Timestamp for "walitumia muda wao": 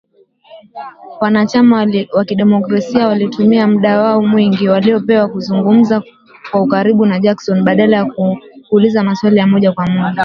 3.07-4.21